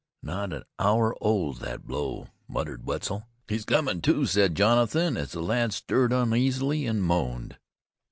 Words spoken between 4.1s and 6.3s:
said Jonathan as Will stirred